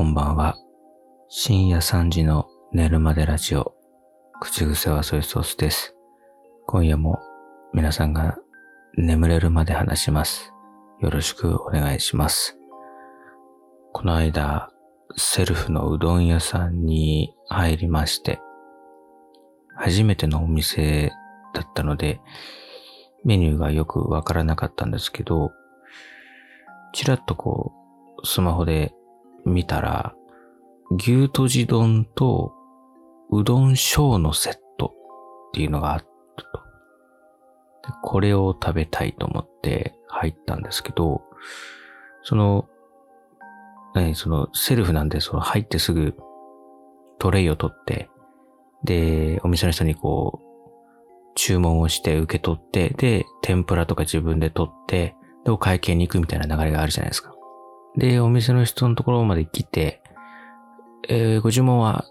[0.00, 0.56] こんばんは。
[1.28, 3.74] 深夜3時の寝るまでラジオ。
[4.40, 5.94] 口癖はソイソースです。
[6.66, 7.18] 今夜も
[7.74, 8.38] 皆さんが
[8.96, 10.54] 眠れるまで話します。
[11.02, 12.56] よろしくお願いします。
[13.92, 14.70] この間、
[15.18, 18.40] セルフのうどん屋さんに入りまして、
[19.76, 21.12] 初めてのお店
[21.52, 22.22] だったので、
[23.26, 25.50] メニューがよくわからなかったんですけど、
[26.94, 27.74] ちらっとこ
[28.22, 28.94] う、スマホで
[29.44, 30.14] 見たら、
[30.90, 32.52] 牛とじ丼と
[33.30, 36.60] うどん小のセットっていうのがあったと。
[38.02, 41.22] これを食べたいと思って入ったんですけど、
[42.22, 42.68] その、
[43.94, 46.14] 何、そのセルフなんで、その入ってすぐ
[47.18, 48.10] トレイを取って、
[48.84, 50.50] で、お店の人にこう、
[51.34, 57.34] 注文をして受け取って、で、天ぷらとか自分で取って、で、お会計に行くみたいな流れがあるじゃないですか。
[57.96, 60.02] で、お店の人のところまで来て、
[61.08, 62.04] えーご注文は、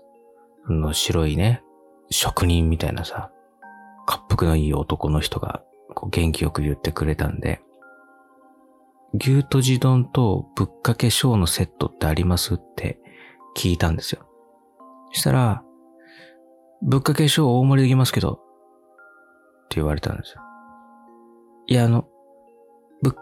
[0.65, 1.63] あの、白いね、
[2.09, 3.31] 職人みたいなさ、
[4.07, 5.63] 滑腹のいい男の人が、
[5.95, 7.61] こう元気よく言ってくれたんで、
[9.13, 12.99] 牛とじ丼とぶっかけ小のセットってありますって
[13.57, 14.25] 聞いたんですよ。
[15.13, 15.63] そしたら、
[16.81, 18.37] ぶっかけ小大盛りできますけど、っ
[19.69, 20.41] て言われたんですよ。
[21.67, 22.07] いや、あの、
[23.01, 23.13] ぶっ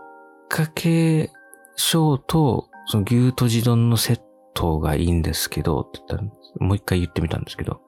[0.49, 1.31] かけ
[1.77, 4.21] 小と、その牛とじ丼のセッ
[4.53, 6.23] トがいいんですけど、って言ったら、
[6.59, 7.79] もう一回言ってみたんですけど、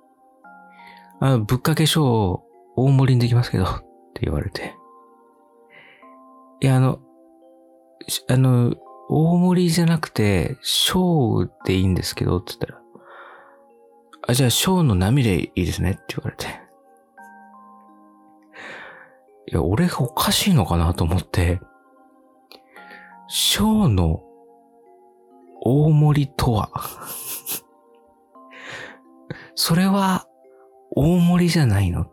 [1.19, 2.43] あ、ぶっかけ小
[2.75, 3.67] 大盛りにできますけど、 っ
[4.13, 4.75] て言われて。
[6.61, 6.99] いや、あの、
[8.29, 8.75] あの、
[9.09, 12.81] 大盛りじゃなくて、小でいいんですけど、って言ったら、
[14.27, 16.45] あ、じゃあ小の波でいいですね、って言われて。
[19.47, 21.59] いや、俺がおかしいのかなと思って、
[23.31, 24.23] 小の
[25.61, 26.71] 大盛りとは、
[29.53, 30.25] それは
[30.95, 32.07] 大盛りじゃないの？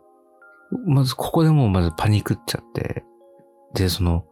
[0.85, 3.03] まずここでもまずパニクっちゃって、
[3.73, 4.25] で、その、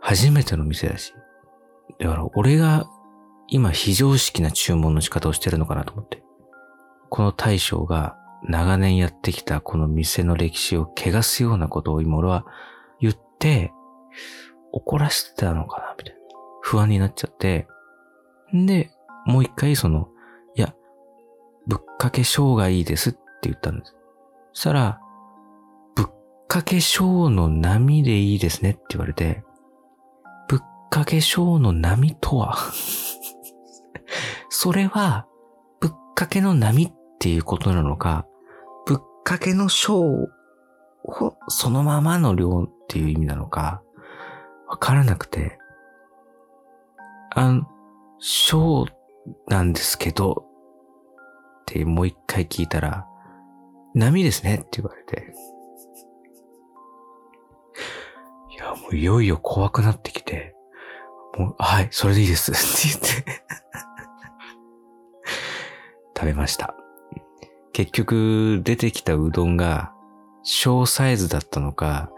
[0.00, 1.14] 初めての店だし、
[1.98, 2.90] だから俺が
[3.48, 6.22] 今非常識な注文の仕方をしてるのかなと思って、
[7.08, 12.44] この大将が長年やってきたこの店の歴史を汚すようなことを今俺は
[13.00, 13.72] 言って、
[14.72, 16.20] 怒らせてたのかなみたいな。
[16.62, 17.66] 不安になっちゃって。
[18.54, 18.90] んで、
[19.26, 20.08] もう一回その、
[20.54, 20.74] いや、
[21.66, 23.94] ぶっかけ小がいいですって言ったんです。
[24.52, 25.00] そしたら、
[25.94, 26.06] ぶっ
[26.48, 29.44] かけ小の波でいいですねって言われて、
[30.48, 30.60] ぶっ
[30.90, 32.56] かけ小の波とは？
[34.48, 35.26] それは、
[35.80, 38.26] ぶっかけの波っていうことなのか、
[38.86, 40.28] ぶっかけの小を
[41.48, 43.82] そのままの量っていう意味なのか、
[44.72, 45.58] わからなくて、
[47.34, 47.66] あの、
[48.18, 48.86] 小
[49.46, 50.46] なんですけど、
[51.60, 53.06] ってもう一回聞いたら、
[53.94, 54.54] 波ですね。
[54.54, 55.34] って言われて。
[58.50, 60.54] いや、もういよいよ怖くなってきて、
[61.36, 62.52] もう、はい、それでいいです。
[62.52, 63.44] って言って、
[66.16, 66.74] 食べました。
[67.74, 69.92] 結局、出てきたうどんが、
[70.42, 72.10] 小サイズだったのか、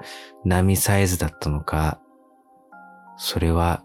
[0.44, 1.98] 波サイズだったのか、
[3.16, 3.84] それは、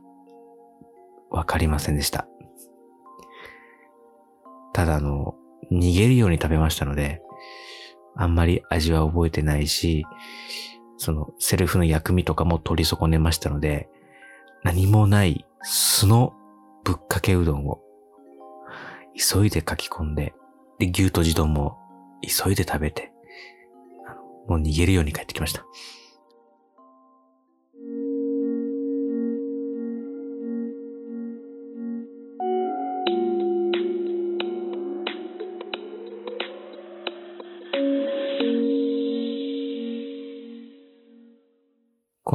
[1.30, 2.28] わかりませんでした。
[4.74, 5.36] ただ、あの、
[5.72, 7.22] 逃げるように食べましたので、
[8.16, 10.06] あんまり味は覚えてないし、
[10.98, 13.90] その、セルフの薬味とかも取り損ねましたので、
[14.64, 16.34] 何もない素の
[16.84, 17.82] ぶっかけうどんを、
[19.16, 20.34] 急いで書き込んで、
[20.80, 21.78] で、牛とじ丼も
[22.22, 23.12] 急いで食べて、
[24.48, 25.64] もう逃げるように帰ってきました。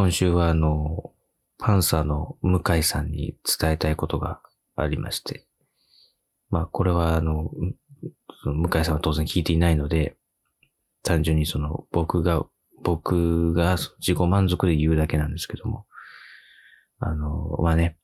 [0.05, 1.13] 今週はあの、
[1.57, 4.43] パンサーの向井さんに伝えたいことが
[4.77, 5.47] ありまして。
[6.51, 7.49] まあこれはあの、
[8.45, 10.19] 向井さんは当然聞いていないので、
[11.03, 12.45] 単純にその僕が、
[12.83, 15.87] 僕が自己満足で言うだけなんですけども。
[16.99, 17.97] あの、まあね、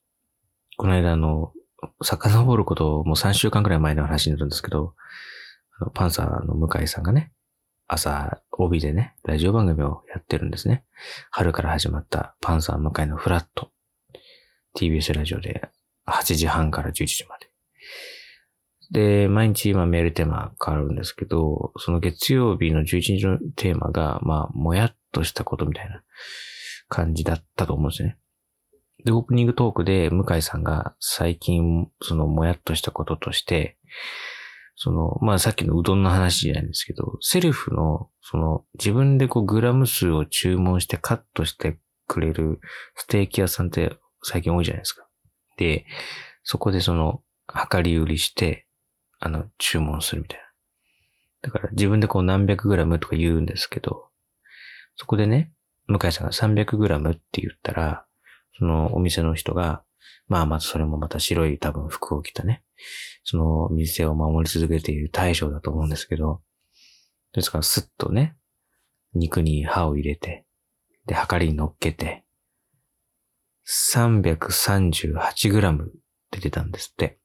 [0.79, 1.53] この間あの、
[2.03, 4.95] 遡ることをもう3週間くらい前の話になるんですけど、
[5.93, 7.31] パンサーの向井さんがね、
[7.93, 10.85] 朝、帯でね、ラジオ番組をやってるんですね。
[11.33, 13.73] 春から始まったパンサー向井のフラット。
[14.77, 15.69] TBS ラジオで
[16.07, 17.37] 8時半から11時ま
[18.93, 19.25] で。
[19.25, 26.05] で、毎日今メールテーマ変わるんですけど、その月曜日の11日のテーマが、まあ、もやっとしたことみたいな
[26.89, 28.19] 感じだったと思うんですね。
[29.05, 33.79] で、オープニングトークで向井さんが最近、そのもやっとしたこととして、
[34.83, 42.61] その、まあさっきのうどんの話じゃないんですけど、セルフの、その、自分でこうグラム数を注文してカットしてくれる
[42.97, 43.93] ステーキ屋さんって
[44.23, 45.07] 最近多いじゃないですか。
[45.59, 45.85] で、
[46.45, 47.21] そこでその、
[47.71, 48.67] 量り売りして、
[49.19, 50.45] あの、注文するみたいな。
[51.43, 54.09] だから自分でこう何百グラムとか言うんですけど、
[54.97, 55.53] そこでね、
[55.89, 58.07] 向井さんが300グラムって言ったら、
[58.59, 59.85] そのお店の人が、
[60.29, 62.63] まあまずそれもまた白い多分服を着たね、
[63.25, 66.41] その店を守り続けている大将だと思うんですけど、
[67.33, 68.37] ですからスッとね、
[69.15, 70.45] 肉に歯を入れて、
[71.07, 72.25] で、測りに乗っけて、
[73.67, 75.89] 338グラムっ
[76.31, 77.19] て出たんですって。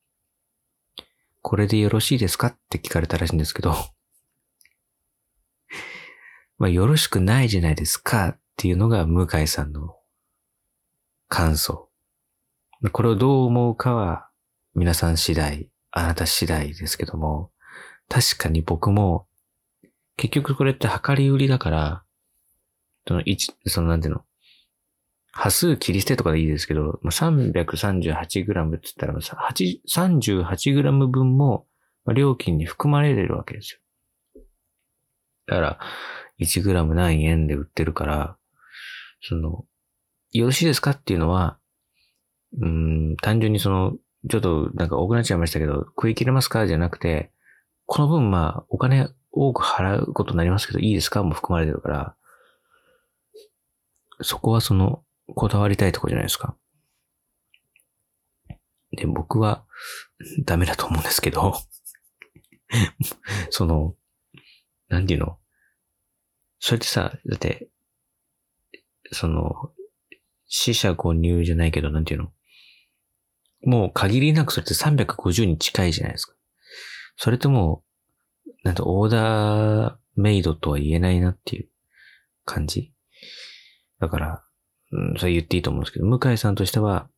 [1.42, 3.76] これでよろしいですかって聞かれたらしいんですけど、
[6.58, 9.96] まあ、よろしくないじゃないですかっていうのが向井さんの
[11.28, 11.85] 感想。
[12.92, 14.30] これをどう思うかは
[14.74, 17.52] 皆さん次第、あなた次第ですけども、
[18.10, 19.28] 確かに僕も、
[20.18, 22.04] 結局これって量り売りだから、
[23.08, 24.22] その一、そのなんていうの、
[25.32, 31.68] 波数切り捨てとかでいいですけど、338g って言ったら、38g 分も
[32.14, 33.80] 料金に含まれるわけです
[34.36, 34.42] よ。
[35.48, 35.80] だから、
[36.40, 38.38] 1g 何円で売ってるから、
[39.22, 39.66] その、
[40.32, 41.60] よろしいですかっていうのは、
[42.62, 43.98] うん、単純にその、
[44.30, 47.32] ちょっとなんか多くなっちゃいましたけど、食い切れますかじゃなくて、
[47.86, 51.24] この分まあ、お金多く払うことになりますけど、いいですか？
[51.24, 52.16] も含まれてるから、
[54.22, 55.04] そこはその、
[55.36, 56.56] こだわりたいとこじゃないですか。
[58.98, 59.66] で、僕は、
[60.46, 61.56] ダメだと思うんですけど。
[63.50, 63.96] その、
[64.88, 65.38] なんていうの？
[66.60, 67.68] それってさ、だって、
[69.12, 69.72] その、
[70.48, 72.32] 死者誤入じゃないけど、なんていうの？
[73.66, 76.36] もう限りなくそれって350に近いじゃないですか。
[77.18, 77.84] それっても
[78.46, 81.70] う、なんとオーダーメイドとは言えないなっていう
[82.46, 82.94] 感じ？
[84.00, 84.44] だから、
[84.92, 87.10] うん、それ言っていいと思うんですけど、向井さんとしては、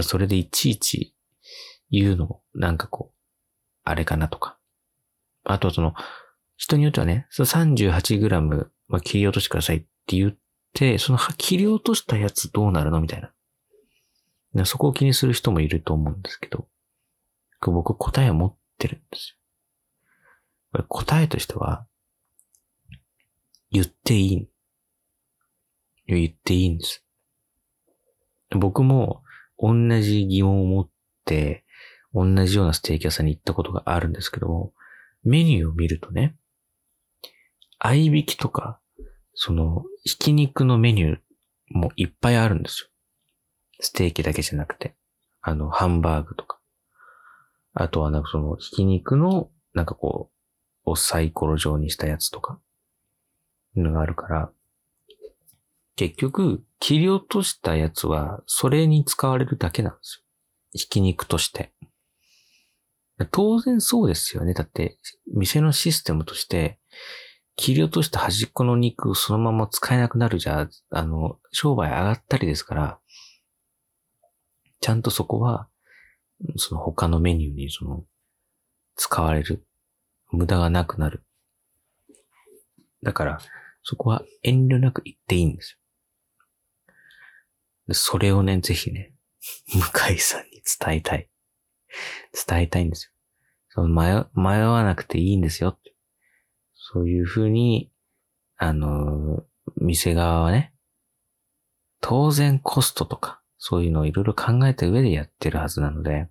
[0.00, 1.14] それでいちいち
[1.90, 3.16] 言うのも、なんかこう、
[3.84, 4.58] あれかなとか。
[5.44, 5.94] あとその、
[6.56, 8.40] 人によってはね、その 38g
[8.88, 10.36] まあ、切り落としてくださいって言っ
[10.72, 13.00] て、その切り落としたやつどうなるの？
[13.00, 13.32] みたいな。
[14.64, 16.68] そこを気にする人もいると思うんですけど、
[17.60, 19.36] 僕答えを持ってるんです
[20.74, 20.84] よ。
[20.88, 21.86] 答えとしては、
[23.70, 24.48] 言っていい。
[26.06, 27.04] 言っていいんです。
[28.50, 29.22] 僕も
[29.58, 30.90] 同じ疑問を持っ
[31.24, 31.64] て、
[32.14, 34.72] 同じようなステーキ屋さんに行ったことがあるんですけども、
[35.24, 36.36] メニューを見るとね、
[37.78, 38.80] 合いびきとか、
[39.34, 41.18] その、ひき肉のメニュー
[41.70, 42.88] もいっぱいあるんですよ。
[43.80, 44.94] ステーキだけじゃなくて。
[45.42, 46.58] あの、ハンバーグとか。
[47.74, 50.30] あとはなんかその、ひき肉の、なんかこ
[50.86, 52.60] う、サイコロ状にしたやつとか、
[53.76, 54.50] のがあるから、
[55.96, 60.24] 結局、切り落としたやつは、それに使われるだけなんですよ。
[60.72, 61.72] ひき肉として。
[63.30, 64.52] 当然そうですよね。
[64.52, 64.98] だって、
[65.34, 66.78] 店のシステムとして、
[67.56, 72.98] 切り落とした端っこの肉をそのまま使えなくなるじゃ、あの、商売上がったりですから、
[74.80, 75.68] ちゃんとそこは、
[76.56, 78.04] その他のメニューにその、
[78.96, 79.66] 使われる。
[80.30, 81.22] 無駄がなくなる。
[83.02, 83.38] だから、
[83.82, 85.78] そこは遠慮なく言っていいんです
[87.88, 87.94] よ。
[87.94, 89.12] それをね、ぜひね、
[89.66, 91.28] 向井さんに伝えたい。
[92.48, 93.12] 伝えたいんですよ。
[93.68, 95.78] その迷迷わなくていいんですよ。
[96.74, 97.92] そういうふうに、
[98.56, 99.44] あの、
[99.76, 100.72] 店側はね、
[102.00, 106.28] 当然コストとか、そういうのをいろいろ考えた上でやってるはずなので、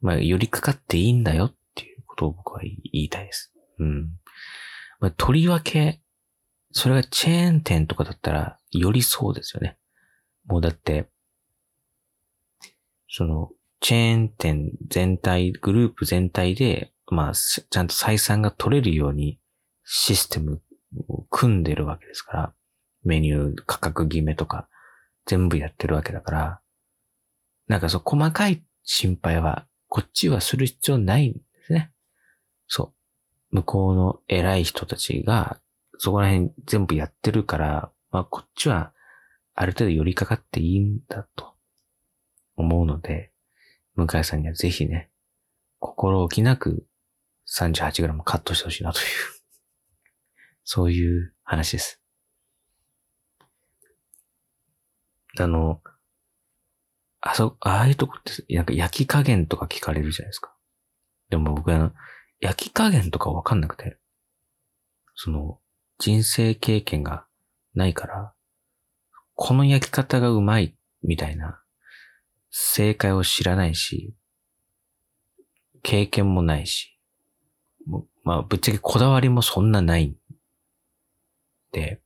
[0.00, 3.52] まあ、寄りかかっていいんだよっていうことを僕は言いたいです。
[3.78, 4.10] うん。
[5.00, 6.00] まあ、とりわけ、
[6.72, 9.76] それがチェーン店とかだったら、よりそうですよね。
[10.46, 11.08] もうだって、
[13.08, 19.38] その、チェーン店全体、グループ全体でまあ、ちゃんと採算が取れるように
[19.84, 20.62] システム
[21.08, 22.54] を組んでるわけですから、
[23.02, 24.68] メニュー価格決めとか
[25.26, 26.60] 全部やってるわけだから、
[27.68, 31.92] なんかそう細かい心配はこっちはする必要ないんですね。
[32.66, 32.92] そ
[33.52, 33.56] う。
[33.56, 35.60] 向こうの偉い人たちが
[35.98, 38.92] そこら辺全部やってるから、まあこっちは
[39.54, 41.54] ある程度寄りかかっていいんだと
[42.56, 43.32] 思うので、
[43.94, 45.10] 向井さんにはぜひね、
[45.78, 46.86] 心置きなく
[47.48, 49.04] 38g カットしてほしいなという
[50.64, 51.99] そういう話です。
[55.38, 55.80] あの、
[57.20, 60.54] あそ、ああいうとこって、なんか焼き加減とか聞かれるじゃないですか。
[61.28, 61.92] でも僕は、
[62.40, 63.98] 焼き加減とかわかんなくて、
[65.14, 65.58] その、
[65.98, 67.26] 人生経験が
[67.74, 68.32] ないから、
[69.34, 71.62] この焼き方がうまい、みたいな、
[72.50, 74.14] 正解を知らないし、
[75.82, 76.98] 経験もないし、
[78.24, 80.16] まあ、ぶっちゃけこだわりもそんなない。
[81.72, 82.00] で、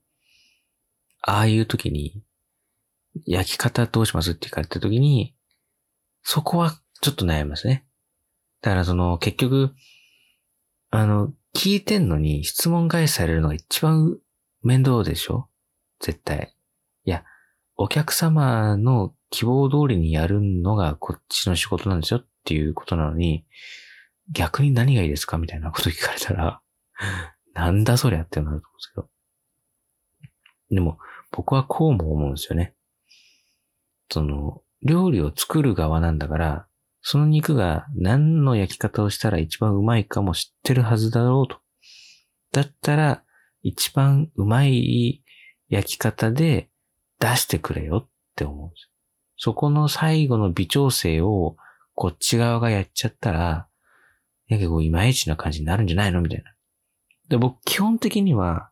[1.23, 2.23] ああいう時に、
[3.27, 5.35] 焼き方どうしますって聞かれた時に、
[6.23, 7.87] そこはちょっと悩みますね。
[8.63, 9.75] だからその、結局、
[10.91, 14.19] あの、聞いてんのに質問返しされるのが一番
[14.63, 15.49] 面倒でしょ？
[16.01, 16.55] 絶対。
[17.05, 17.25] いや、
[17.77, 23.45] お客様の希望通りにやるのがこっちの仕事なんですよっていうことなのに、
[24.33, 26.61] 逆に何がいいですかみたいなこと聞かれたら、
[27.55, 29.09] なんだそりゃってなると思うんですけど。
[30.71, 30.99] でも、
[31.31, 32.75] 僕はこうも思うんですよね。
[34.11, 36.67] その、料理を作る側なんだから、
[37.01, 41.59] その肉が何の焼き方をしたら一番うまいかも知ってるはずだろうと。
[42.53, 43.23] だったら、
[43.63, 45.23] 一番うまい
[45.69, 46.71] 焼き方で
[47.19, 48.91] 出してくれよって思うんです。
[49.37, 51.57] そこの最後の微調整を
[51.95, 53.69] こっち側がやっちゃったら、
[54.49, 56.55] 結構いまいちな感じになるんじゃないのみたいな。
[57.29, 58.71] で、僕基本的には、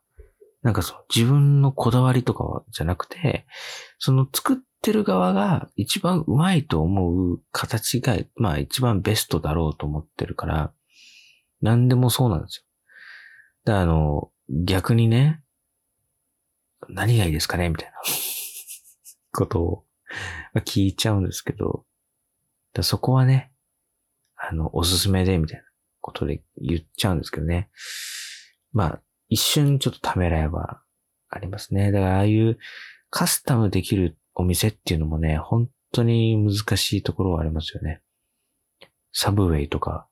[0.63, 3.47] なんかそう、自分のこだわりとかじゃなくて、
[3.99, 10.73] その作っってる側が一番うまいと思う形が、まあ一番ベストだろうと思ってるから、
[11.61, 12.65] 何でもそうなんですよ。
[13.65, 15.41] だあの、逆にね、
[16.89, 17.69] 何がいいですかね？
[17.69, 17.95] みたいな
[19.33, 19.85] ことを
[20.65, 21.87] 聞いちゃうんですけど、
[22.81, 23.53] そこはね、
[24.35, 25.65] あの、おすすめで、みたいな
[26.01, 27.71] ことで言っちゃうんですけどね。
[28.73, 30.83] まあ、一瞬ちょっとためらえば
[31.29, 31.93] ありますね。
[31.93, 32.59] だからああいう
[33.11, 38.01] カスタムできるお店っていうのもね、本当に難しいところはありますよね。
[39.13, 40.09] サブウェイとか、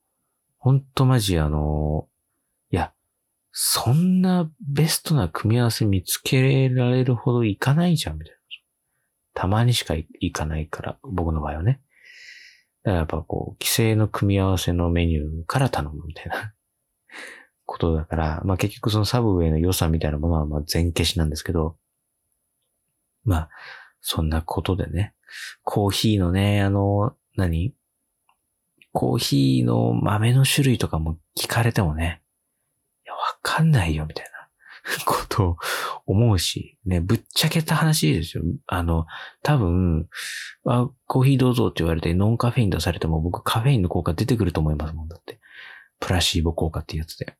[0.58, 2.08] ほんとマジあの、
[2.70, 2.92] いや、
[3.52, 8.40] そんなベストな組み合わせ見つけられるほどいかないじゃん、みたいな。
[9.32, 11.80] たまにしかいかないから、僕の場合はね。
[12.82, 16.52] だからやっぱこう、規制の組み合わせのメニューから頼むみたいな
[17.64, 21.76] ことだから、まあ結局そのサブウェイの良さみたいなものはまあ全消しなんですけど、
[23.24, 23.50] まあ、
[24.00, 25.14] そんなことでね、
[25.62, 27.74] コーヒーのね、あの、何？
[28.92, 32.22] コーヒーの豆の種類とかも聞かれてもね、
[33.04, 34.40] いや、わかんないよ、みたいな
[35.06, 35.56] ことを
[36.06, 38.42] 思うし、ね、ぶっちゃけた話ですよ。
[38.66, 39.06] あの、
[39.42, 40.08] 多分、
[40.66, 45.40] あ、コーヒーどうぞって言われてノンカフェイン出されても僕カフェインの効果出てくると思いますもんだって。
[46.00, 47.36] プラシーボ効果ってやつで。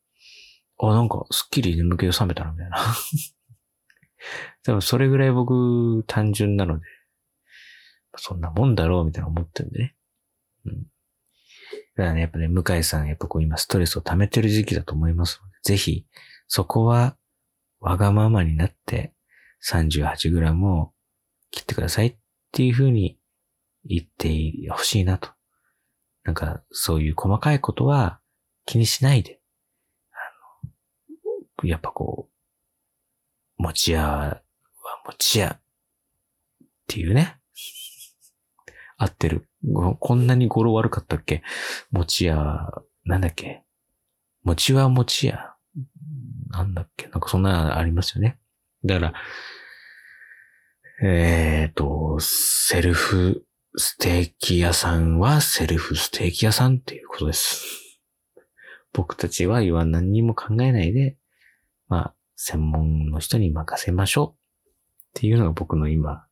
[0.79, 2.76] あ、なんか、すっきり眠気を覚めたな、みたいな。
[4.65, 6.87] 多分それぐらい僕単純なので、
[8.17, 9.97] そんなもんだろうみたいな思ってるんでね。
[10.67, 10.73] うん。
[11.97, 16.07] だからね、やっぱね、向井さん、やっぱこう今ストレスを溜めてる時期だと思いますので、ぜひ、
[16.49, 17.17] そこは、
[17.81, 19.15] わがままになって、
[19.69, 20.93] 38g を
[21.50, 22.17] 切ってくださいっ
[22.53, 23.19] ていうふうに
[23.85, 25.31] 言ってほしいなと。
[26.25, 28.21] なんか、そういう細かいことは
[28.67, 29.41] 気にしないで、
[30.12, 30.17] あ
[31.62, 32.30] の、やっぱこう
[33.61, 34.43] う、餅屋は
[35.07, 35.59] 餅屋っ
[36.87, 37.37] ていうね。
[38.97, 39.49] 合ってる。
[39.99, 41.43] こんなに語呂悪かったっけ？
[41.90, 42.71] 餅屋、
[43.05, 43.62] なんだっけ？
[44.43, 45.55] 餅は餅屋？
[46.49, 47.07] なんだっけ？
[47.09, 48.38] なんかそんなありますよね。
[48.85, 49.14] だから、
[51.02, 57.64] えっ、ー、と、セルフステーキ屋さんはセルフステーキ屋さんっていうことです。
[58.93, 61.17] 僕たちは言わ何にも考えないで、
[61.88, 66.25] まあ、専門の人に任せましょうっていうのが僕の今、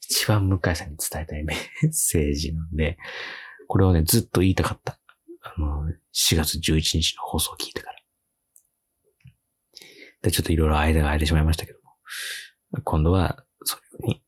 [0.00, 2.98] 一番向井さんに伝えたいメッセージなんで、
[3.66, 5.00] これをね、ずっと言いたかった。
[5.42, 7.98] あの、4月11日の放送を聞いてから。
[10.22, 14.22] で、ちょっといろいろ間が空いてしまいましたけども、今度は、そういうふうに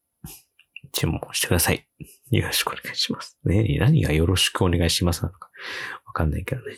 [0.91, 1.87] 注文してください。
[2.33, 3.39] よろしくお願いします。
[3.45, 5.53] ね、何がよろしくお願いしますなのか、
[6.05, 6.77] わかんないけどね。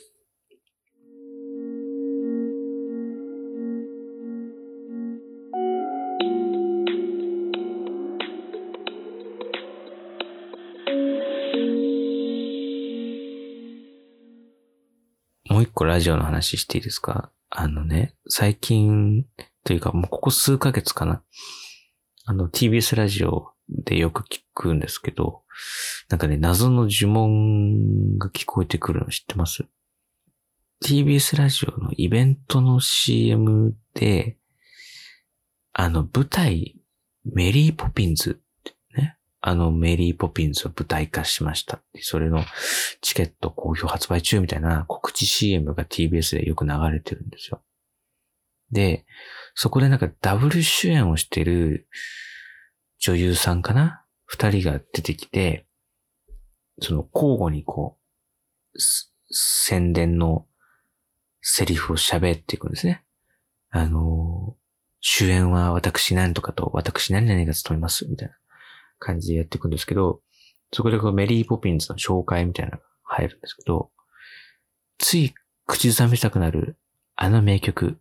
[15.74, 17.30] 個ラジオの話していいですか？
[17.50, 19.26] あのね、最近
[19.64, 21.22] というかもうここ数ヶ月かな。
[22.24, 25.42] あの TBS ラジオでよく聞くんですけど、
[26.08, 29.64] なんかね、謎の呪文が聞こえてくるの知ってます
[30.84, 34.38] ?TBS ラジオのイベントの CM で、
[35.72, 36.76] あの舞台、
[37.24, 38.40] メリーポピンズ、
[39.46, 42.42] あのメリーポピンズを舞台化しました、それの
[43.02, 47.60] チケット好評発売中みたいな告知 CM が TBS でよく流れてるんですよ。
[48.70, 49.04] で、
[49.54, 51.88] そこでなんかダブル主演をしてる
[53.00, 54.06] 女優さんかな？
[54.24, 55.66] 二人が出てきて、
[56.80, 57.98] その交互にこ
[58.72, 58.78] う、
[59.30, 60.46] 宣伝の
[61.42, 63.04] セリフを喋っていくんですね。
[63.68, 64.56] あの、
[65.00, 68.34] 主演は私何とかと私何々が務めます、みたいな
[68.98, 70.20] 感じでやっていくんですけど、
[70.72, 73.90] そこでこうメリーポピンズの紹介みたいなのが入るんですけど、
[74.98, 75.34] つい
[75.66, 76.76] 口ずさみたくなる
[77.16, 77.98] あの名曲、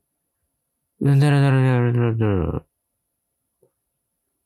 [1.02, 2.64] うんだらだらだらだらだら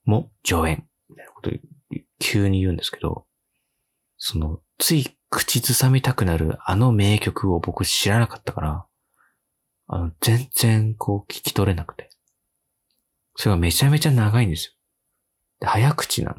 [0.04, 1.50] も上演、みたいなこと
[2.18, 3.26] 急に言うんですけど、
[4.16, 8.86] その、つい口ずさみたくなるあの名曲を僕知らなかったから、
[9.86, 12.10] あの、全然こう聞き取れなくて。
[13.36, 14.72] それがめちゃめちゃ長いんですよ。
[15.60, 16.36] で、早口なの。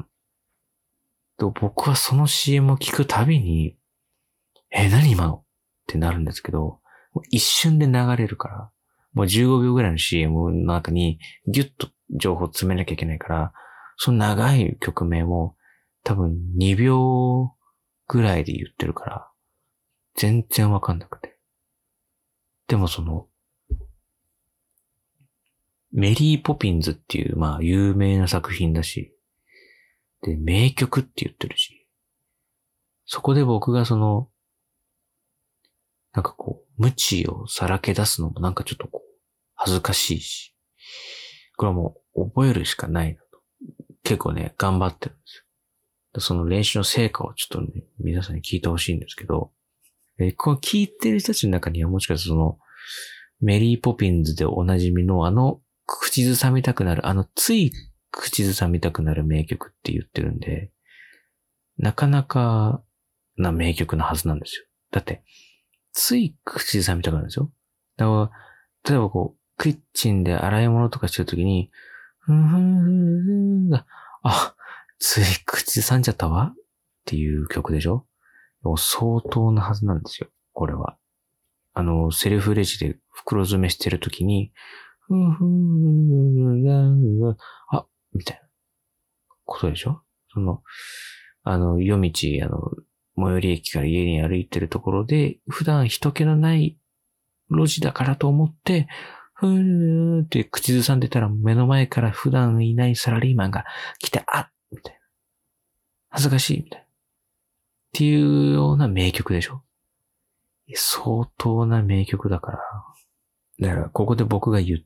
[1.52, 3.76] で、僕はその CM を聞くたびに、
[4.70, 5.34] え、何今の？
[5.36, 5.42] っ
[5.86, 6.80] てなるんですけど、
[7.30, 8.70] 一瞬で流れるから、
[9.12, 13.52] もう15秒ぐらいの CM の中にギュッと情報を詰めなきゃいけないから、
[13.96, 15.56] その長い曲名も
[16.04, 17.54] 多分2秒
[18.06, 19.30] ぐらいで言ってるから、
[20.14, 21.38] 全然わかんなくて。
[22.68, 23.26] でもその、
[25.92, 29.12] メリーポピンズっていう、まあ、有名な作品だし、
[30.22, 31.86] で、名曲って言ってるし、
[33.06, 34.28] そこで僕がその、
[36.12, 39.08] なんかこう、無知をさらけ出すのもなんかちょっとこう、
[39.54, 40.54] 恥ずかしいし、
[41.56, 43.26] これはもう覚えるしかないなと。
[44.02, 45.44] 結構ね、頑張ってるんですよ。
[46.20, 49.52] その練習の成果をちょっとね、皆さんに聞いてほしいんですけど、
[50.18, 52.58] えこの聞いてる人たちの中にはもしかしたらその、
[53.40, 55.60] メリーポピンズでおなじみのあの
[55.92, 57.72] 口ずさみたくなる、あの、つい
[58.12, 60.70] 口ずさみたくなる名曲って言ってるんで、
[61.78, 62.80] なかなか
[63.36, 64.66] な名曲なはずなんですよ。
[64.92, 65.24] だって、
[65.92, 67.50] つい口ずさみたくなるんですよ。
[67.96, 68.30] だか
[68.84, 71.72] ら、例えばこう、キッチンで洗い物とかしてるときに、
[72.20, 73.84] ふんふんふんふ
[74.22, 74.54] あ、
[75.00, 76.56] つい口ずさんじゃったわっ
[77.04, 78.06] ていう曲でしょ
[78.62, 80.28] もう相当なはずなんですよ。
[80.52, 80.96] これは。
[81.72, 84.52] あの、セルフレジで袋詰めしてるときに、
[85.10, 87.36] ふんふん、
[87.72, 88.48] あ、みたいな
[89.44, 90.02] ことでしょ？
[90.32, 90.62] その、
[91.42, 92.12] あの、夜道、
[92.44, 92.70] あの、
[93.16, 96.78] 最寄り駅から家に歩いてるところで、普段人気のない
[97.50, 98.86] 路地だからと思って、
[99.34, 103.64] ふーって口ずさんでたら目の前から普段いないサラリーマンが
[103.98, 105.00] 来て、あっみたいな。
[106.10, 106.84] 恥ずかしいみたいな。
[106.84, 106.88] っ
[107.94, 109.64] ていうような名曲でしょ？
[110.72, 112.58] 相当な名曲だから。
[113.58, 114.80] だから、ここで僕が言っ、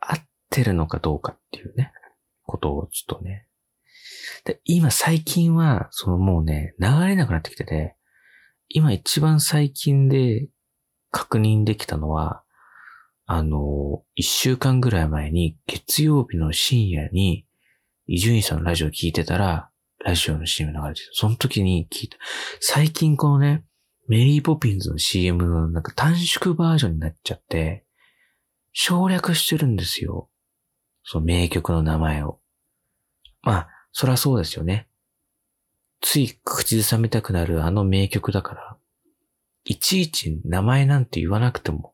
[0.00, 1.92] 合ってるのかどうかっていうね、
[2.44, 3.46] ことをちょっとね。
[4.44, 7.96] で今最近は、そのもうね、流れなくなってきてて、
[8.68, 10.48] 今一番最近で
[11.10, 12.42] 確認できたのは、
[13.26, 17.46] あの、一週間ぐらい前に月曜日の深夜に
[18.06, 19.70] 伊集院さんのラジオ聞いてたら、
[20.04, 21.08] ラジオの CM 流れてた。
[21.12, 22.16] その時に聞いた。
[22.60, 23.64] 最近このね、
[24.08, 27.84] メリーポピンズの CM のなんか短縮バージョンになっちゃって、
[28.80, 30.30] 省略してるんですよ。
[31.02, 32.38] その名曲の名前を。
[33.42, 34.86] まあ、そらそうですよね。
[36.00, 38.76] つい口ずさみたくなるあの名曲だから、
[39.64, 41.92] いちいち名前なんて言わなくても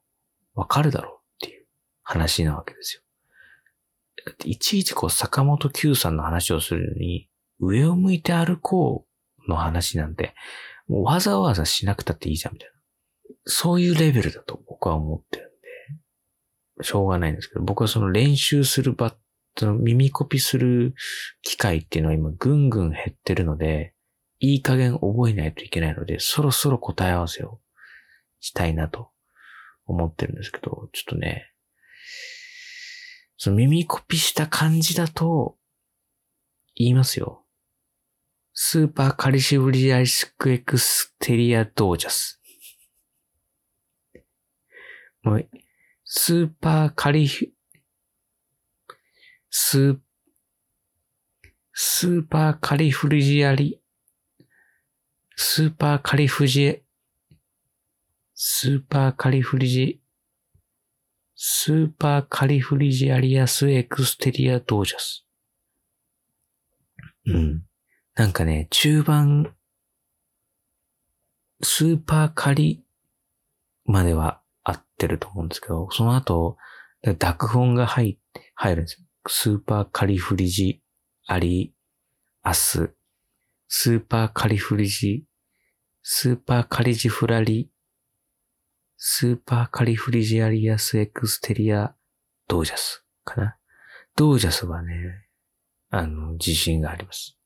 [0.54, 1.64] わかるだろうっていう
[2.02, 3.02] 話なわけですよ。
[4.26, 9.06] だっていちいちこう坂本九さんの話をするのに、上を向いて歩こ
[9.48, 10.34] うの話なんて、
[10.86, 12.74] もうわざわざしなくたっていいじゃんみたいな。
[13.46, 15.53] そういうレベルだと僕は思ってる。
[16.80, 19.14] しょうがないんですけど、僕はその練習する場、
[19.56, 20.94] その耳コピする
[21.42, 23.94] 機会っていうのは今ぐんぐん減ってるので、
[24.40, 27.60] いい加減覚えないといけないので、そろそろ答え合わせを
[28.40, 29.10] したいなと
[29.86, 31.50] 思ってるんですけど、ちょっとね、
[33.36, 35.56] その耳コピした感じだと、
[36.74, 37.44] 言いますよ。
[38.52, 42.40] スーパーカリシブリアイスクエクステリアドージャス。
[45.22, 45.48] もう、
[46.16, 47.50] スーパーカリフ、
[49.50, 49.98] ス
[51.72, 53.80] スーパーカリフルジアリ、
[55.34, 56.84] スーパーカリフジエ、
[58.32, 60.00] スーパーカリフリジ、
[61.34, 65.26] スーパーカリフリジアリアスエクステリアドージャス。
[67.26, 67.64] うん。
[68.14, 69.52] なんかね、中盤、
[71.60, 72.84] スーパーカリ
[73.84, 76.56] までは合ってると思うんですけど、その後、
[77.02, 78.18] 濁音が入
[78.54, 79.06] 入るんですよ。
[79.28, 80.82] スーパーカリフリジ
[81.26, 81.74] アリ
[82.44, 82.54] アス、
[83.68, 85.24] スーパーカリフリジ、
[86.02, 87.70] スーパーカリジフラリ、
[88.96, 91.94] スーパーカリフリジアリアスエクステリア
[92.48, 93.56] ドージャスかな。
[94.16, 95.28] ドージャスはね、
[95.90, 97.38] あの、自信があります。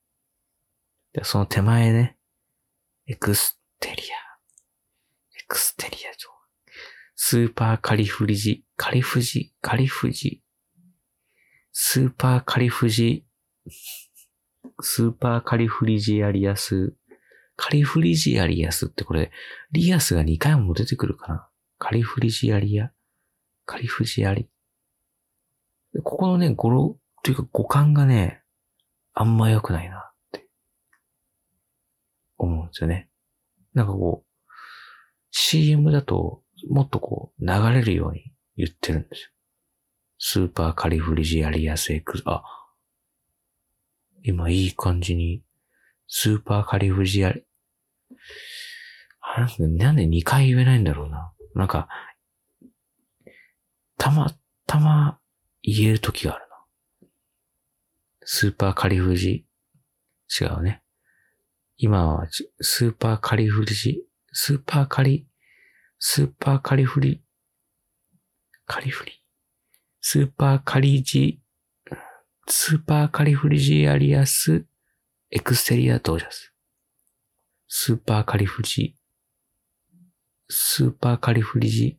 [1.13, 2.19] でその手前ね、
[3.07, 4.17] エクステリア、
[5.39, 6.31] エクステリアと、
[7.21, 10.41] スーパーカリフリジ、カリフジ、カリフジ、
[11.73, 13.27] スーパーカリフジ、
[14.81, 16.95] スーパーカリフリジアリアス、
[17.57, 19.33] カリフリジアリアスってこれ、
[19.73, 21.49] リアスが2回も出てくるかな。
[21.79, 22.93] カリフリジアリア、
[23.67, 24.49] カリフジアリ。
[26.05, 28.45] ここのね、語呂、というか語感がね、
[29.13, 30.47] あんま良くないなって。
[32.39, 33.11] 思うんですよね。
[33.75, 34.49] なんかこう、
[35.33, 39.29] CM だともっとこう流れるように言ってるんですよ。
[40.19, 42.43] スーパーカリフリジアリアス X、あ、
[44.25, 45.43] 今いい感じに、
[46.09, 47.45] スーパーカリフリジアリ、
[49.59, 51.33] なんで2回言えないんだろうな。
[51.55, 51.89] なんか、
[53.97, 54.35] たま、
[54.67, 55.19] たま
[55.63, 57.09] 言える時があるな。
[58.25, 59.47] スーパーカリフジ、
[60.41, 60.83] 違うね。
[61.77, 62.27] 今は、
[62.61, 65.27] スーパーカリフリジ、スーパーカリ、
[66.01, 67.21] スーパーカリフリ、
[68.67, 69.21] カリフリ、
[70.01, 71.41] スーパーカリジ、
[72.47, 74.65] スーパーカリフリジアリアス、
[75.31, 76.55] エクステリアドージャス。
[77.67, 78.95] スーパーカリフジ、
[80.49, 81.99] スーパーカリフリジ、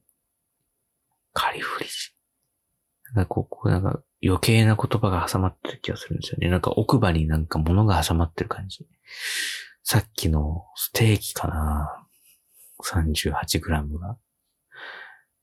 [1.33, 1.93] カリフリジ。
[3.13, 6.47] なんかここ、なんか余計な言葉が挟まってる気がするんですよね。
[6.47, 8.87] なんか奥歯になんか物が挟まってる感じ。
[9.83, 12.05] さっきのステーキかな
[12.83, 14.17] ?38g が。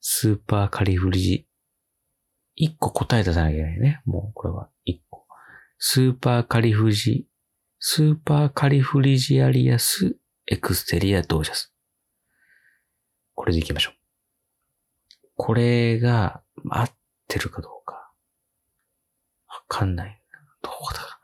[0.01, 1.47] スーパーカリフリジ。
[2.55, 4.03] 一個答え出さなきゃいけないね。
[4.07, 5.27] もうこれは一個。
[5.79, 7.27] スーパーカリフジ、
[7.79, 11.75] スーパーカリフリジアリアスエクステリアドージャス。
[13.35, 13.95] これでいきましょう。
[15.35, 16.91] これが合っ
[17.29, 18.11] てるかどうか。
[19.49, 20.23] わかんない。
[20.63, 21.21] どうだ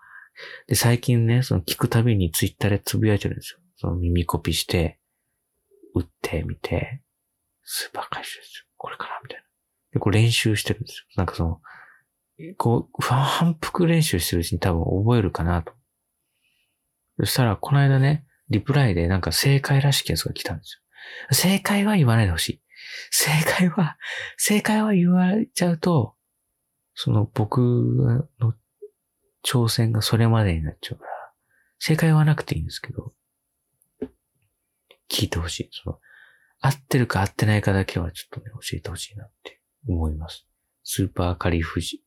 [0.67, 3.61] で、最近ね、その聞くたびにツイッターでつぶやいてるんですよ。
[3.77, 4.99] その耳コピして、
[5.95, 7.03] 打ってみて、
[7.63, 8.67] スーパー回収ですよ。
[8.77, 9.45] これかなみたいな。
[9.93, 11.05] で、こう練習してるんですよ。
[11.17, 11.61] なんかその、
[12.57, 15.73] こう、反復練習してるうちに多分覚えるかなと。
[17.21, 21.35] そしたら、この間ね、リプライでなんか正解らしきやつが来たんですよ。
[21.35, 22.63] 正解は言わないでほしい。
[23.11, 23.97] 正解は、
[24.37, 26.15] 正解は言われちゃうと、
[26.95, 27.59] その僕
[28.41, 28.55] の
[29.45, 31.11] 挑戦がそれまでになっちゃうから、
[31.79, 33.13] 正解はなくていいんですけど、
[35.13, 35.69] 聞いてほしい。
[35.71, 35.99] その、
[36.61, 40.47] 合ってるか合ってないかだけはちょっとね、教えてほしいなって思います。
[40.85, 42.03] スーパーカリフジ、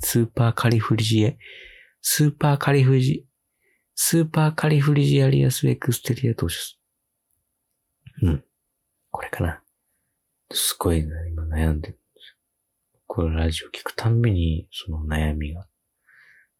[0.00, 1.38] スーパーカリフリジエ、
[2.00, 3.26] スーパーカリフジ、
[3.94, 6.80] スーパーカリフリジアリアスエクステリアトーシス。
[8.22, 8.44] うん。
[9.10, 9.62] これかな。
[10.52, 12.36] すごいね、今悩んでるんですよ。
[13.06, 15.66] これラジオ聞くたんびに、その悩みが、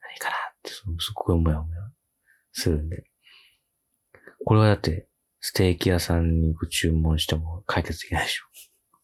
[0.00, 1.68] 何かなって、そのすっごい思い思い
[2.52, 3.04] するんで。
[4.44, 5.08] これはだって、
[5.46, 8.44] ステーキ屋さんにご注文しても解決できないでしょ。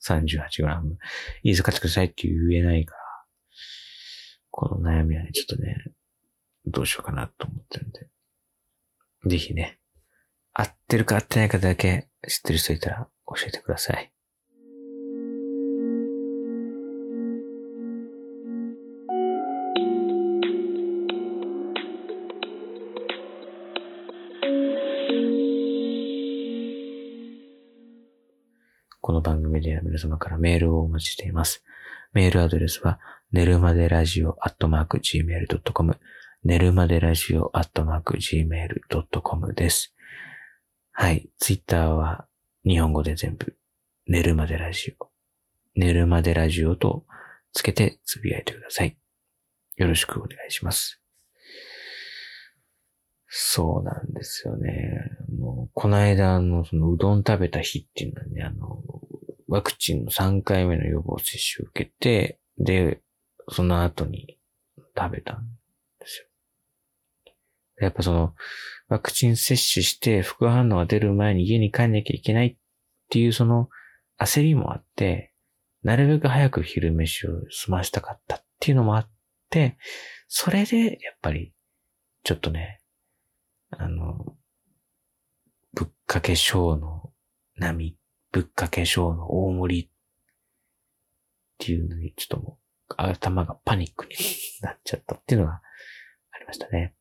[0.03, 0.96] 38g。
[1.42, 3.03] いいぞ買ってくださいって言えないから、
[4.50, 5.76] この悩みはね、ちょっとね、
[6.64, 8.09] どうしようかなと思ってるんで。
[9.26, 9.81] ぜひね、
[10.55, 14.11] 合ってるか合ってないかだけ知ってる人いたら教えてください。
[29.20, 31.62] の番組では皆様からメールをお待ちしています。
[32.14, 32.98] メールアドレスは、
[33.33, 35.98] 寝るまでラジオアットマーク gmail.com、
[36.42, 39.94] 寝るまでラジオアットマーク gmail.com です。
[40.90, 41.28] はい。
[41.38, 42.26] ツイッターは
[42.64, 43.54] 日本語で全部、
[44.06, 45.11] 寝るまでラジオ。
[45.76, 47.04] 寝るまでラジオと
[47.52, 48.96] つけてつぶやいてください。
[49.76, 51.00] よろしくお願いします。
[53.33, 54.70] そうなんですよね。
[55.28, 58.69] あのこの間のそのうどん食べた日っていうのはね、あの、
[59.50, 63.00] ワクチンの3回目の予防接種を受けて、で、
[63.48, 64.38] その後に
[64.96, 65.44] 食べたん
[65.98, 67.34] ですよ。
[67.80, 68.34] やっぱその、
[68.88, 72.56] ワクチン接種して副反応が出る前に家に帰んなきゃいけないっ
[73.08, 73.68] ていうその
[74.20, 75.32] 焦りもあって、
[75.82, 79.10] なるべく早く昼飯を済ましたかったっていうのもあっ
[79.48, 79.78] て、
[80.28, 81.52] それでやっぱり
[82.22, 82.80] ちょっとね、
[83.70, 84.36] あの、
[85.72, 87.10] ぶっかけ小の
[87.56, 87.96] 波、
[88.32, 89.88] ぶっかけ小の大盛りっ
[91.58, 94.14] ていうのに、ちょっともう、頭がパニックに
[94.62, 95.62] なっちゃったっていうのが
[96.32, 96.94] ありましたね。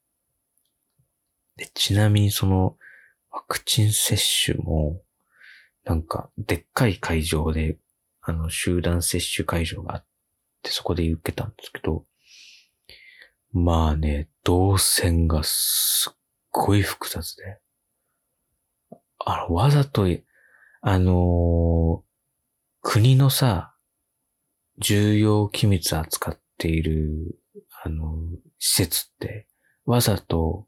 [1.55, 2.77] で、ちなみにその、
[3.31, 5.01] ワクチン接種も、
[5.83, 7.77] なんか、でっかい会場で、
[8.21, 10.05] あの、集団接種会場があっ
[10.61, 12.05] て、そこで受けたんですけど、
[13.51, 16.17] まあね、動線がすっ
[16.51, 17.59] ごい複雑で、
[19.25, 20.07] あの、わざと、
[20.81, 22.09] あのー、
[22.81, 23.75] 国のさ、
[24.79, 27.39] 重要機密扱っている、
[27.83, 28.17] あの、
[28.59, 29.47] 施設って、
[29.85, 30.67] わざと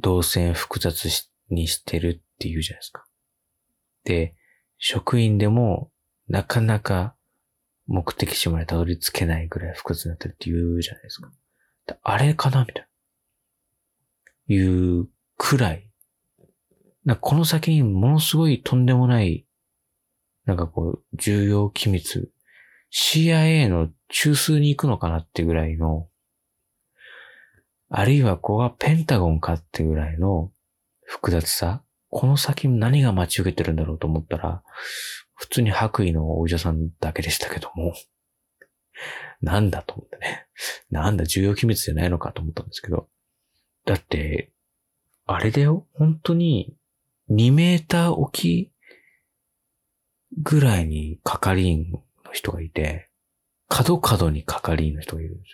[0.00, 1.08] 動線複雑
[1.50, 3.04] にしてるって言うじゃないですか。
[4.04, 4.34] で、
[4.78, 5.90] 職員でも
[6.28, 7.16] なかなか
[7.86, 11.30] 目的地までたどり着けないぐらい複雑になってるって言うじゃないですか。
[12.02, 12.88] あれかなみたい
[14.48, 14.54] な。
[14.54, 15.85] いうくらい。
[17.06, 19.46] なこの先にものすごいとんでもない、
[20.44, 22.30] なんかこう、重要機密、
[22.92, 26.08] CIA の中枢に行くのかなってぐらいの、
[27.88, 30.50] あるいはここがペンタゴンかってぐらいの
[31.04, 31.82] 複雑さ。
[32.08, 34.62] この先何が待ち受けてるんだろうと思ったら、
[35.34, 37.94] 普通に白衣のお医者さんだけでしたけども、
[39.40, 40.46] なんだと思ってね。
[40.90, 43.08] なんだ、重要機密じゃないのかと思ったんですけど。
[43.84, 44.50] だって、
[45.26, 46.74] あれだよ本当に
[47.30, 48.72] 2メーター置き
[50.42, 53.08] ぐらいに係員の人がいて、
[53.68, 55.52] 角角に係員の人がいるんです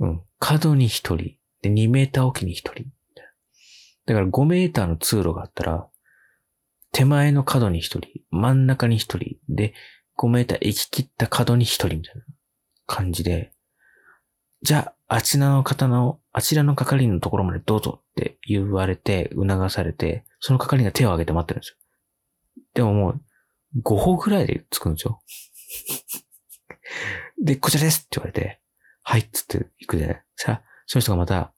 [0.00, 0.06] よ。
[0.08, 0.22] うん。
[0.38, 1.16] 角に1人。
[1.62, 2.84] で、2メーター置きに1人。
[4.06, 5.86] だから5メーターの通路があったら、
[6.92, 9.74] 手前の角に1人、真ん中に1人、で、
[10.16, 12.22] 5メーター行き切った角に1人みたいな
[12.86, 13.52] 感じで、
[14.62, 21.76] じゃあ、あちらの方の、あちらの係員のところまでどうぞって言われて、促されて、その係員が手を挙げて待ってるんですよ。
[22.74, 23.20] でももう、
[23.82, 25.22] 5歩ぐらいで着くんですよ。
[27.42, 28.60] で、こちらですって言われて、
[29.02, 31.52] はいっつって行くで、さあ、その人がまた、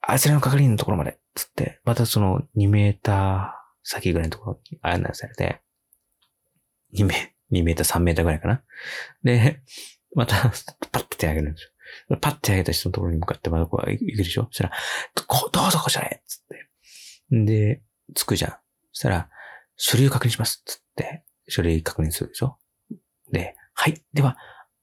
[0.00, 5.62] あちらの係員のところまで、つって、またその2メーター先ぐらいのところに案内されて、
[6.94, 8.62] 2メ、2メーター3メーターぐらいかな。
[9.22, 9.62] で、
[10.14, 10.52] また、
[10.92, 11.64] パッて手挙げるんです
[12.10, 12.16] よ。
[12.20, 14.72] パッて挙げた人のところに向かってまたこう行くでしょそしたら、
[15.52, 16.67] どうぞこちらへつって。
[17.30, 17.82] で、
[18.14, 18.50] 着くじゃん。
[18.50, 18.56] そ
[18.92, 19.30] したら、
[19.76, 20.62] 書類を確認します。
[20.64, 22.58] つって、書類確認するでしょ？
[23.30, 24.02] で、はい。
[24.12, 24.36] では、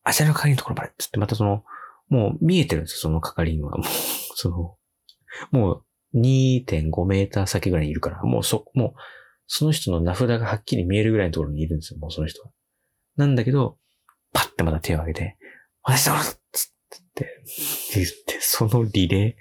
[0.04, 0.94] あちらの係のところまで。
[0.98, 1.64] つって、またその、
[2.10, 3.72] もう見えてるんですよ、その係員は。
[3.72, 3.86] もう、
[4.36, 4.78] その、
[5.52, 8.94] もう2.5メーター先ぐらいにいるから、もうそ、もう、
[9.48, 12.52] その人の名札がはっきり見えるぐらいのところにいるんですよ、もうその人は。
[13.18, 13.78] なんだけど、
[14.34, 15.38] パッてまた手を挙げて、
[15.84, 16.36] 私だつっ
[17.14, 17.44] て
[17.94, 19.34] 言って、そのリレー、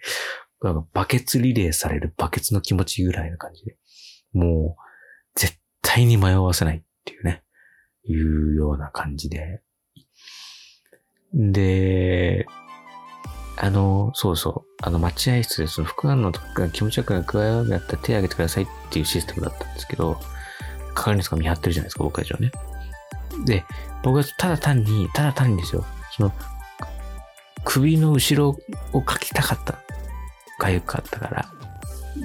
[0.64, 3.77] なんかバケツリレーされるバケツの気持ちぐらいな感じで、
[4.33, 7.42] もう、絶対に迷わせないっていうね、
[8.05, 9.62] いうような感じで。
[11.35, 12.46] で、
[13.57, 20.18] あの、そうそう、あの、待合室でその副反応とか気持ち悪くな加わるやったら手を挙げてくださいっていうシステムだったんですけど、
[20.94, 22.53] 係員さんが見張ってるじゃないですか、僕たちはね。
[23.44, 23.64] で、
[24.03, 25.85] 僕はただ単に、ただ単にですよ、
[26.16, 26.33] その、
[27.64, 28.59] 首の後ろ
[28.92, 29.84] をかきたかった。
[30.58, 31.46] かゆかったから。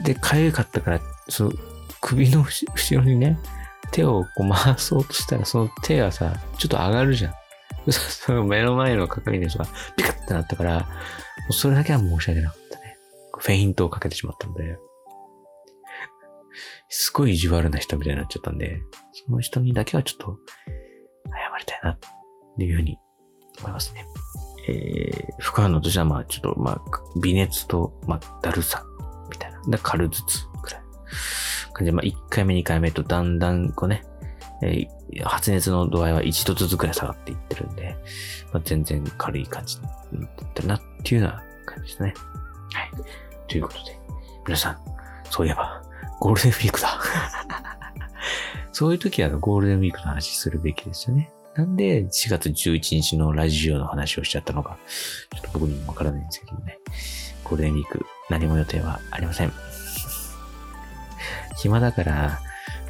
[0.04, 1.52] で、かゆかったから、その、
[2.02, 2.66] 首の後
[2.96, 3.38] ろにね、
[3.92, 7.34] 手をこう回そうとしたら、その手がさ、ちょっと上がるじゃん。
[7.92, 9.66] その目の前の係員の人が
[9.96, 10.86] ピカッてなったから、も
[11.50, 12.98] うそれだけは申し訳なかったね。
[13.38, 14.78] フェイントをかけてしまったので、
[16.90, 18.82] すごい意地悪な人みたいになっちゃったんで、
[19.26, 20.38] その人にだけはちょっと
[21.26, 22.00] 謝りたいな、っ
[22.58, 22.98] ていうふうに
[23.60, 24.06] 思いますね。
[24.70, 26.82] えー、副反応としては、まあ、ちょっと、まあ、
[27.20, 28.86] 微熱と、まあ、だるさ、
[29.30, 29.62] みたいな。
[29.68, 30.82] で、軽頭痛くらい。
[31.74, 34.04] 感じで、まあ、1回目、2回目と、だんだん、こうね、
[34.62, 37.96] えー、発熱の度合いは1度ずつくらい下がっていってるんで、
[38.54, 39.84] まあ、全然軽い感じに
[40.22, 42.14] なってるなっていうような感じですね。
[42.74, 42.92] はい。
[43.48, 44.00] ということで、
[44.46, 44.78] 皆さん、
[45.30, 45.82] そういえば、
[46.20, 47.00] ゴールデンウィークだ。
[48.72, 51.32] そういう時はゴールデンウィークの話するべきですよね。
[51.60, 54.78] なんで4月11日のラジオの話をしちゃったのか、
[55.36, 56.80] ちょっと僕にもわからないんですけどね。
[57.44, 59.52] ゴールデンウィーク何も予定はありません。
[61.58, 62.40] 暇だから、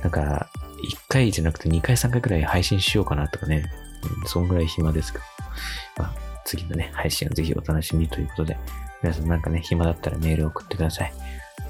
[0.03, 0.51] なんか、
[0.87, 3.71] 1回じゃなくて2回3回くらい配信しようかなとかね。
[4.21, 5.25] うん、そんぐらい暇ですけど。
[5.97, 6.13] まあ、
[6.45, 8.57] 次のね、配信はぜひお楽しみということで、
[9.01, 11.13] 皆さんなんかね、暇だったらメールを送ってください。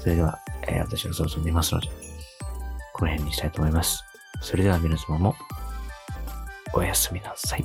[0.00, 1.88] それでは、えー、私はそろそろ寝ますので、
[2.92, 4.04] この辺にしたいと思います。
[4.42, 5.34] それでは皆様も、
[6.72, 7.64] おやすみなさい。